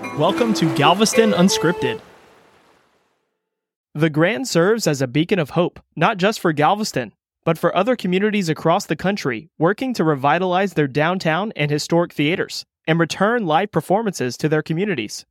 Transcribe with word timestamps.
Welcome 0.00 0.54
to 0.54 0.74
Galveston 0.76 1.32
Unscripted. 1.32 2.00
The 3.94 4.08
Grand 4.08 4.48
serves 4.48 4.86
as 4.86 5.02
a 5.02 5.06
beacon 5.06 5.38
of 5.38 5.50
hope, 5.50 5.78
not 5.94 6.16
just 6.16 6.40
for 6.40 6.54
Galveston, 6.54 7.12
but 7.44 7.58
for 7.58 7.76
other 7.76 7.96
communities 7.96 8.48
across 8.48 8.86
the 8.86 8.96
country 8.96 9.50
working 9.58 9.92
to 9.92 10.04
revitalize 10.04 10.72
their 10.72 10.88
downtown 10.88 11.52
and 11.54 11.70
historic 11.70 12.14
theaters 12.14 12.64
and 12.86 12.98
return 12.98 13.44
live 13.44 13.72
performances 13.72 14.38
to 14.38 14.48
their 14.48 14.62
communities. 14.62 15.26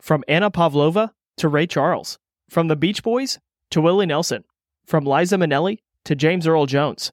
From 0.00 0.22
Anna 0.28 0.52
Pavlova 0.52 1.12
to 1.38 1.48
Ray 1.48 1.66
Charles, 1.66 2.16
from 2.48 2.68
the 2.68 2.76
Beach 2.76 3.02
Boys 3.02 3.40
to 3.72 3.80
Willie 3.80 4.06
Nelson, 4.06 4.44
from 4.86 5.04
Liza 5.04 5.36
Minnelli 5.36 5.78
to 6.04 6.14
James 6.14 6.46
Earl 6.46 6.66
Jones. 6.66 7.10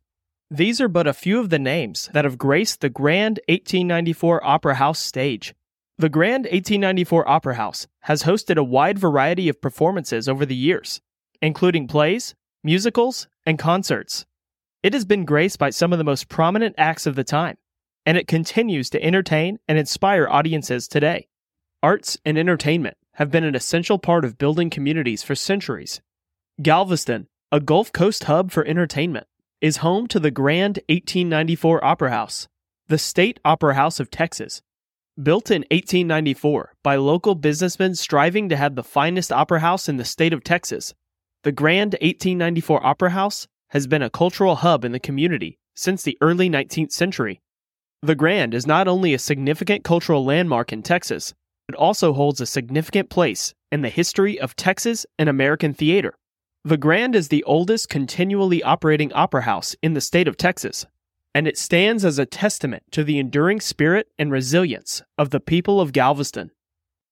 These 0.52 0.80
are 0.80 0.88
but 0.88 1.08
a 1.08 1.14
few 1.14 1.40
of 1.40 1.50
the 1.50 1.58
names 1.58 2.12
that 2.14 2.24
have 2.24 2.38
graced 2.38 2.82
the 2.82 2.90
Grand 2.90 3.40
1894 3.48 4.46
Opera 4.46 4.76
House 4.76 5.00
stage. 5.00 5.56
The 6.00 6.10
Grand 6.10 6.46
1894 6.46 7.30
Opera 7.30 7.56
House 7.56 7.86
has 8.02 8.24
hosted 8.24 8.58
a 8.58 8.64
wide 8.64 8.98
variety 8.98 9.48
of 9.48 9.62
performances 9.62 10.28
over 10.28 10.44
the 10.44 10.56
years, 10.56 11.02
including 11.40 11.88
plays, 11.88 12.34
musicals, 12.64 13.28
and 13.46 13.60
concerts. 13.60 14.26
It 14.82 14.94
has 14.94 15.06
been 15.06 15.24
graced 15.24 15.60
by 15.60 15.70
some 15.70 15.94
of 15.94 16.00
the 16.00 16.04
most 16.04 16.30
prominent 16.30 16.74
acts 16.80 17.06
of 17.06 17.16
the 17.16 17.24
time, 17.24 17.58
and 18.08 18.18
it 18.18 18.28
continues 18.28 18.90
to 18.90 19.04
entertain 19.04 19.60
and 19.68 19.78
inspire 19.78 20.28
audiences 20.28 20.88
today. 20.88 21.28
Arts 21.84 22.18
and 22.26 22.40
entertainment 22.40 22.98
have 23.14 23.30
been 23.30 23.44
an 23.44 23.54
essential 23.54 24.00
part 24.00 24.26
of 24.26 24.40
building 24.40 24.72
communities 24.72 25.22
for 25.22 25.36
centuries. 25.36 26.02
Galveston, 26.60 27.28
a 27.52 27.60
Gulf 27.60 27.92
Coast 27.92 28.24
hub 28.24 28.52
for 28.52 28.66
entertainment, 28.66 29.28
is 29.62 29.78
home 29.78 30.08
to 30.08 30.20
the 30.20 30.32
Grand 30.32 30.80
1894 30.90 31.86
Opera 31.86 32.10
House, 32.10 32.48
the 32.88 32.98
State 32.98 33.40
Opera 33.46 33.76
House 33.76 34.00
of 34.00 34.10
Texas. 34.10 34.64
Built 35.22 35.52
in 35.52 35.62
1894 35.70 36.74
by 36.82 36.96
local 36.96 37.36
businessmen 37.36 37.94
striving 37.94 38.50
to 38.50 38.58
have 38.58 38.74
the 38.74 38.84
finest 38.84 39.32
opera 39.32 39.60
house 39.60 39.88
in 39.88 39.98
the 39.98 40.06
state 40.06 40.34
of 40.34 40.44
Texas, 40.44 40.96
the 41.44 41.52
Grand 41.52 41.94
1894 42.02 42.84
Opera 42.84 43.12
House 43.12 43.48
has 43.70 43.86
been 43.86 44.02
a 44.02 44.10
cultural 44.10 44.56
hub 44.56 44.84
in 44.84 44.92
the 44.92 45.00
community 45.00 45.60
since 45.76 46.02
the 46.02 46.18
early 46.20 46.50
19th 46.50 46.92
century. 46.92 47.42
The 48.02 48.16
Grand 48.16 48.56
is 48.56 48.66
not 48.66 48.88
only 48.88 49.14
a 49.14 49.20
significant 49.20 49.84
cultural 49.84 50.26
landmark 50.26 50.74
in 50.74 50.82
Texas, 50.82 51.36
it 51.70 51.76
also 51.76 52.14
holds 52.14 52.42
a 52.42 52.48
significant 52.48 53.12
place 53.12 53.54
in 53.72 53.84
the 53.84 53.90
history 53.90 54.40
of 54.40 54.56
Texas 54.56 55.06
and 55.20 55.30
American 55.30 55.76
theater. 55.76 56.16
The 56.64 56.78
Grand 56.78 57.16
is 57.16 57.28
the 57.28 57.44
oldest 57.44 57.88
continually 57.88 58.64
operating 58.64 59.14
opera 59.14 59.44
house 59.44 59.76
in 59.84 59.94
the 59.94 60.02
state 60.02 60.28
of 60.28 60.38
Texas, 60.38 60.88
and 61.34 61.48
it 61.48 61.58
stands 61.58 62.06
as 62.06 62.20
a 62.20 62.26
testament 62.26 62.84
to 62.92 63.04
the 63.04 63.18
enduring 63.18 63.60
spirit 63.60 64.08
and 64.20 64.32
resilience 64.32 65.02
of 65.18 65.32
the 65.32 65.40
people 65.40 65.82
of 65.82 65.94
Galveston. 65.94 66.52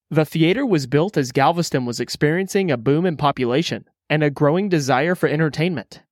The 0.10 0.26
theater 0.26 0.66
was 0.66 0.88
built 0.88 1.18
as 1.18 1.32
Galveston 1.32 1.86
was 1.86 2.00
experiencing 2.00 2.70
a 2.70 2.78
boom 2.78 3.06
in 3.06 3.18
population 3.18 3.88
and 4.10 4.24
a 4.24 4.30
growing 4.30 4.70
desire 4.70 5.16
for 5.16 5.30
entertainment. 5.30 6.04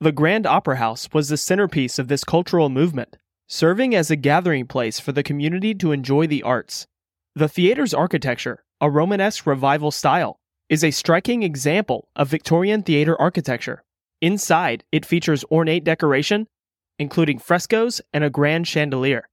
The 0.00 0.12
Grand 0.12 0.46
Opera 0.46 0.76
House 0.76 1.08
was 1.12 1.28
the 1.28 1.36
centerpiece 1.36 1.98
of 1.98 2.08
this 2.08 2.24
cultural 2.24 2.68
movement, 2.68 3.16
serving 3.48 3.94
as 3.94 4.10
a 4.10 4.16
gathering 4.16 4.66
place 4.66 5.00
for 5.00 5.12
the 5.12 5.22
community 5.22 5.74
to 5.74 5.92
enjoy 5.92 6.26
the 6.26 6.42
arts. 6.42 6.86
The 7.34 7.48
theater's 7.48 7.94
architecture, 7.94 8.62
a 8.80 8.90
Romanesque 8.90 9.46
revival 9.46 9.90
style, 9.90 10.38
is 10.68 10.84
a 10.84 10.90
striking 10.90 11.42
example 11.42 12.08
of 12.14 12.28
Victorian 12.28 12.82
theater 12.82 13.20
architecture. 13.20 13.82
Inside, 14.20 14.84
it 14.92 15.04
features 15.06 15.44
ornate 15.50 15.84
decoration, 15.84 16.46
including 17.00 17.38
frescoes 17.38 18.02
and 18.12 18.22
a 18.22 18.30
grand 18.30 18.68
chandelier. 18.68 19.26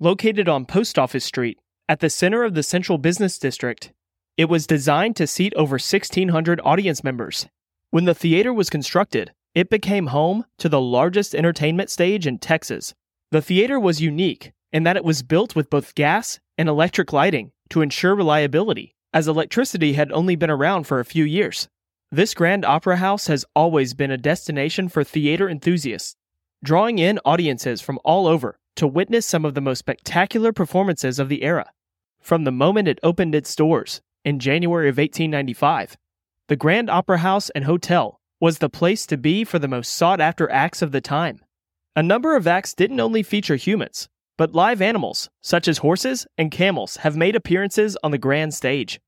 Located 0.00 0.48
on 0.48 0.64
Post 0.64 0.98
Office 0.98 1.24
Street, 1.24 1.58
at 1.86 2.00
the 2.00 2.08
center 2.08 2.44
of 2.44 2.54
the 2.54 2.62
central 2.62 2.96
business 2.96 3.38
district, 3.38 3.92
it 4.38 4.46
was 4.46 4.66
designed 4.66 5.14
to 5.16 5.26
seat 5.26 5.52
over 5.54 5.74
1,600 5.74 6.62
audience 6.64 7.04
members. 7.04 7.46
When 7.90 8.06
the 8.06 8.14
theater 8.14 8.54
was 8.54 8.70
constructed, 8.70 9.32
it 9.54 9.68
became 9.68 10.06
home 10.06 10.46
to 10.58 10.68
the 10.70 10.80
largest 10.80 11.34
entertainment 11.34 11.90
stage 11.90 12.26
in 12.26 12.38
Texas. 12.38 12.94
The 13.30 13.42
theater 13.42 13.78
was 13.78 14.00
unique 14.00 14.52
in 14.72 14.84
that 14.84 14.96
it 14.96 15.04
was 15.04 15.22
built 15.22 15.54
with 15.54 15.68
both 15.68 15.94
gas 15.94 16.40
and 16.56 16.70
electric 16.70 17.12
lighting 17.12 17.52
to 17.68 17.82
ensure 17.82 18.14
reliability 18.14 18.94
as 19.12 19.28
electricity 19.28 19.92
had 19.92 20.10
only 20.10 20.36
been 20.36 20.50
around 20.50 20.84
for 20.84 21.00
a 21.00 21.04
few 21.04 21.24
years. 21.24 21.68
This 22.10 22.32
Grand 22.32 22.64
Opera 22.64 22.96
House 22.96 23.26
has 23.26 23.44
always 23.54 23.92
been 23.92 24.10
a 24.10 24.16
destination 24.16 24.88
for 24.88 25.04
theater 25.04 25.50
enthusiasts, 25.50 26.16
drawing 26.64 26.98
in 26.98 27.20
audiences 27.24 27.80
from 27.82 27.98
all 28.04 28.26
over 28.26 28.58
to 28.76 28.86
witness 28.86 29.26
some 29.26 29.44
of 29.44 29.54
the 29.54 29.60
most 29.60 29.78
spectacular 29.78 30.52
performances 30.52 31.18
of 31.18 31.28
the 31.28 31.42
era. 31.42 31.70
From 32.20 32.44
the 32.44 32.50
moment 32.50 32.88
it 32.88 32.98
opened 33.02 33.34
its 33.34 33.54
doors 33.54 34.00
in 34.24 34.38
January 34.38 34.88
of 34.88 34.96
1895, 34.96 35.96
the 36.48 36.56
Grand 36.56 36.88
Opera 36.88 37.18
House 37.18 37.50
and 37.50 37.64
Hotel 37.64 38.18
was 38.40 38.58
the 38.58 38.70
place 38.70 39.06
to 39.06 39.18
be 39.18 39.44
for 39.44 39.58
the 39.58 39.68
most 39.68 39.92
sought 39.92 40.20
after 40.20 40.50
acts 40.50 40.80
of 40.80 40.90
the 40.90 41.00
time. 41.00 41.40
A 41.94 42.02
number 42.02 42.34
of 42.34 42.46
acts 42.46 42.74
didn't 42.74 42.98
only 42.98 43.22
feature 43.22 43.56
humans, 43.56 44.08
but 44.36 44.54
live 44.54 44.82
animals, 44.82 45.28
such 45.42 45.68
as 45.68 45.78
horses 45.78 46.26
and 46.36 46.50
camels, 46.50 46.96
have 46.98 47.16
made 47.16 47.36
appearances 47.36 47.96
on 48.02 48.10
the 48.10 48.18
grand 48.18 48.54
stage. 48.54 49.00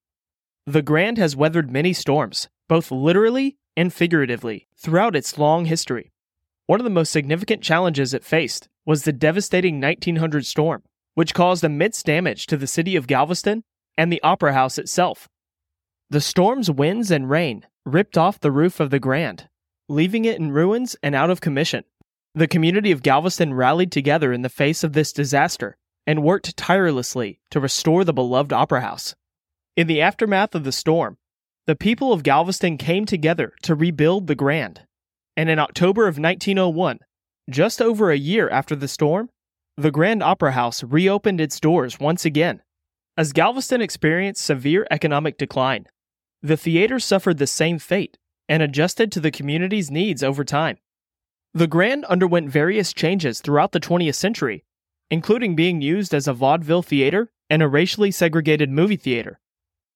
The 0.66 0.82
Grand 0.82 1.16
has 1.16 1.34
weathered 1.34 1.70
many 1.70 1.92
storms, 1.92 2.48
both 2.68 2.90
literally 2.90 3.56
and 3.76 3.92
figuratively, 3.92 4.68
throughout 4.76 5.16
its 5.16 5.38
long 5.38 5.64
history. 5.64 6.12
One 6.66 6.80
of 6.80 6.84
the 6.84 6.90
most 6.90 7.12
significant 7.12 7.62
challenges 7.62 8.12
it 8.12 8.24
faced 8.24 8.68
was 8.84 9.04
the 9.04 9.12
devastating 9.12 9.80
1900 9.80 10.44
storm, 10.44 10.82
which 11.14 11.34
caused 11.34 11.62
immense 11.62 12.02
damage 12.02 12.46
to 12.46 12.56
the 12.56 12.66
city 12.66 12.96
of 12.96 13.06
Galveston 13.06 13.62
and 13.96 14.12
the 14.12 14.22
Opera 14.22 14.52
House 14.52 14.76
itself. 14.76 15.28
The 16.10 16.20
storm's 16.20 16.70
winds 16.70 17.10
and 17.10 17.30
rain 17.30 17.66
ripped 17.84 18.18
off 18.18 18.40
the 18.40 18.50
roof 18.50 18.80
of 18.80 18.90
the 18.90 18.98
Grand, 18.98 19.48
leaving 19.88 20.24
it 20.24 20.38
in 20.38 20.50
ruins 20.50 20.96
and 21.02 21.14
out 21.14 21.30
of 21.30 21.40
commission. 21.40 21.84
The 22.34 22.48
community 22.48 22.90
of 22.90 23.02
Galveston 23.02 23.54
rallied 23.54 23.92
together 23.92 24.32
in 24.32 24.42
the 24.42 24.48
face 24.48 24.82
of 24.82 24.92
this 24.92 25.12
disaster 25.12 25.76
and 26.06 26.22
worked 26.22 26.56
tirelessly 26.56 27.40
to 27.50 27.60
restore 27.60 28.04
the 28.04 28.12
beloved 28.12 28.52
Opera 28.52 28.80
House. 28.80 29.14
In 29.76 29.86
the 29.86 30.00
aftermath 30.00 30.54
of 30.54 30.64
the 30.64 30.72
storm, 30.72 31.16
the 31.66 31.76
people 31.76 32.12
of 32.12 32.22
Galveston 32.22 32.76
came 32.76 33.04
together 33.04 33.52
to 33.62 33.74
rebuild 33.74 34.26
the 34.26 34.34
Grand. 34.34 34.85
And 35.36 35.50
in 35.50 35.58
October 35.58 36.02
of 36.02 36.18
1901, 36.18 37.00
just 37.50 37.82
over 37.82 38.10
a 38.10 38.16
year 38.16 38.48
after 38.48 38.74
the 38.74 38.88
storm, 38.88 39.30
the 39.76 39.90
Grand 39.90 40.22
Opera 40.22 40.52
House 40.52 40.82
reopened 40.82 41.40
its 41.40 41.60
doors 41.60 42.00
once 42.00 42.24
again. 42.24 42.62
As 43.18 43.32
Galveston 43.32 43.80
experienced 43.80 44.44
severe 44.44 44.86
economic 44.90 45.38
decline, 45.38 45.86
the 46.42 46.56
theater 46.56 46.98
suffered 46.98 47.38
the 47.38 47.46
same 47.46 47.78
fate 47.78 48.18
and 48.48 48.62
adjusted 48.62 49.12
to 49.12 49.20
the 49.20 49.30
community's 49.30 49.90
needs 49.90 50.22
over 50.22 50.44
time. 50.44 50.78
The 51.52 51.66
Grand 51.66 52.04
underwent 52.06 52.50
various 52.50 52.92
changes 52.92 53.40
throughout 53.40 53.72
the 53.72 53.80
20th 53.80 54.14
century, 54.14 54.64
including 55.10 55.56
being 55.56 55.80
used 55.80 56.14
as 56.14 56.28
a 56.28 56.32
vaudeville 56.32 56.82
theater 56.82 57.30
and 57.48 57.62
a 57.62 57.68
racially 57.68 58.10
segregated 58.10 58.70
movie 58.70 58.96
theater. 58.96 59.40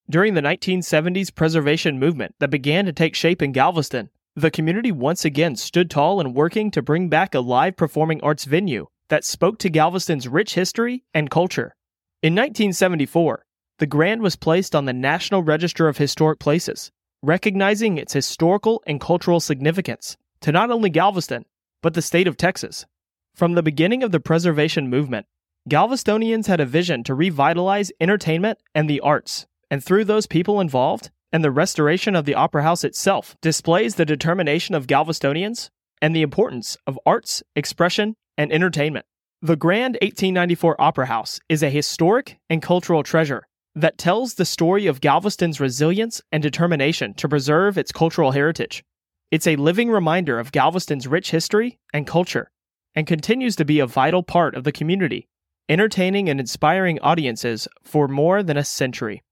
During 0.09 0.34
the 0.34 0.41
1970s 0.41 1.34
preservation 1.34 1.99
movement 1.99 2.34
that 2.41 2.51
began 2.51 2.87
to 2.87 2.93
take 2.93 3.15
shape 3.15 3.43
in 3.43 3.53
Galveston, 3.53 4.11
the 4.37 4.51
community 4.51 4.93
once 4.93 5.25
again 5.25 5.57
stood 5.57 5.91
tall 5.91 6.21
in 6.21 6.35
working 6.35 6.71
to 6.71 6.83
bring 6.83 7.09
back 7.09 7.35
a 7.35 7.41
live 7.41 7.77
performing 7.77 8.21
arts 8.23 8.45
venue 8.45 8.87
that 9.09 9.25
spoke 9.25 9.59
to 9.59 9.71
Galveston's 9.71 10.29
rich 10.29 10.55
history 10.55 11.05
and 11.13 11.31
culture. 11.31 11.75
In 12.23 12.35
1974, 12.35 13.45
the 13.79 13.87
Grand 13.87 14.23
was 14.23 14.37
placed 14.37 14.75
on 14.75 14.85
the 14.85 14.93
National 14.93 15.43
Register 15.43 15.89
of 15.89 15.99
Historic 15.99 16.39
Places, 16.39 16.93
recognizing 17.23 17.99
its 17.99 18.13
historical 18.13 18.83
and 18.87 19.01
cultural 19.01 19.41
significance 19.41 20.17
to 20.41 20.53
not 20.53 20.71
only 20.71 20.91
Galveston, 20.91 21.45
but 21.83 21.95
the 21.95 22.03
state 22.03 22.29
of 22.29 22.37
Texas. 22.37 22.87
From 23.35 23.55
the 23.55 23.63
beginning 23.63 24.03
of 24.03 24.13
the 24.13 24.21
preservation 24.21 24.89
movement, 24.89 25.27
Galvestonians 25.69 26.47
had 26.47 26.61
a 26.61 26.67
vision 26.67 27.03
to 27.05 27.15
revitalize 27.15 27.93
entertainment 28.01 28.59
and 28.75 28.89
the 28.89 29.01
arts 29.01 29.47
and 29.71 29.83
through 29.83 30.04
those 30.04 30.27
people 30.27 30.60
involved, 30.60 31.10
and 31.32 31.44
the 31.44 31.50
restoration 31.50 32.16
of 32.16 32.24
the 32.24 32.34
Opera 32.34 32.62
House 32.62 32.84
itself 32.84 33.36
displays 33.41 33.94
the 33.94 34.04
determination 34.04 34.74
of 34.74 34.86
Galvestonians 34.86 35.71
and 36.03 36.15
the 36.15 36.22
importance 36.22 36.77
of 36.86 36.98
arts, 37.06 37.42
expression, 37.54 38.16
and 38.36 38.53
entertainment. 38.53 39.06
The 39.42 39.56
Grand 39.56 39.94
1894 40.03 40.80
Opera 40.80 41.06
House 41.06 41.41
is 41.48 41.62
a 41.62 41.71
historic 41.71 42.38
and 42.48 42.60
cultural 42.60 43.03
treasure 43.03 43.47
that 43.74 43.98
tells 43.98 44.34
the 44.34 44.44
story 44.44 44.86
of 44.86 45.00
Galveston's 45.00 45.60
resilience 45.60 46.21
and 46.32 46.42
determination 46.42 47.15
to 47.15 47.28
preserve 47.28 47.78
its 47.78 47.92
cultural 47.92 48.32
heritage. 48.32 48.82
It's 49.30 49.47
a 49.47 49.56
living 49.56 49.91
reminder 49.91 50.38
of 50.38 50.53
Galveston's 50.53 51.06
rich 51.06 51.30
history 51.30 51.78
and 51.92 52.06
culture, 52.06 52.50
and 52.94 53.06
continues 53.06 53.54
to 53.56 53.65
be 53.65 53.78
a 53.78 53.86
vital 53.86 54.22
part 54.22 54.56
of 54.56 54.65
the 54.65 54.72
community, 54.72 55.28
entertaining 55.68 56.28
and 56.28 56.41
inspiring 56.41 56.98
audiences 57.00 57.68
for 57.82 58.09
more 58.09 58.42
than 58.42 58.56
a 58.56 58.65
century. 58.65 59.22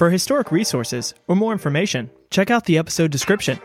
For 0.00 0.08
historic 0.08 0.50
resources 0.50 1.12
or 1.28 1.36
more 1.36 1.52
information, 1.52 2.10
check 2.30 2.50
out 2.50 2.64
the 2.64 2.78
episode 2.78 3.10
description 3.10 3.58